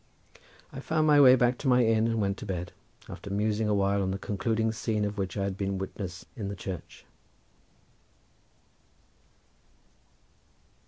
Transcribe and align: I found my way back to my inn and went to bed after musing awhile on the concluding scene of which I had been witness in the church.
I 0.73 0.79
found 0.79 1.05
my 1.05 1.21
way 1.21 1.35
back 1.35 1.59
to 1.59 1.67
my 1.67 1.85
inn 1.85 2.07
and 2.07 2.19
went 2.19 2.37
to 2.37 2.45
bed 2.47 2.71
after 3.07 3.29
musing 3.29 3.67
awhile 3.69 4.01
on 4.01 4.09
the 4.09 4.17
concluding 4.17 4.71
scene 4.71 5.05
of 5.05 5.19
which 5.19 5.37
I 5.37 5.43
had 5.43 5.55
been 5.57 5.77
witness 5.77 6.25
in 6.35 6.47
the 6.47 6.55
church. 6.55 7.05